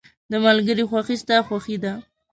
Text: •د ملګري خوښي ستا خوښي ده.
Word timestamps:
•د 0.31 0.33
ملګري 0.45 0.83
خوښي 0.89 1.15
ستا 1.23 1.37
خوښي 1.47 1.77
ده. 1.83 1.93